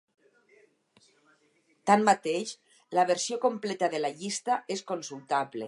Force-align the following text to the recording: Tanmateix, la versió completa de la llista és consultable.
Tanmateix, 1.89 2.55
la 2.99 3.05
versió 3.13 3.39
completa 3.47 3.93
de 3.95 4.01
la 4.05 4.15
llista 4.23 4.59
és 4.79 4.85
consultable. 4.95 5.59